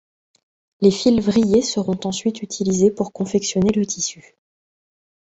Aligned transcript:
Les 0.79 0.89
fils 0.89 1.21
vrillés 1.23 1.61
seront 1.61 1.99
ensuite 2.05 2.41
utilisés 2.41 2.89
pour 2.89 3.13
confectionner 3.13 3.69
le 3.71 3.85
tissu. 3.85 4.35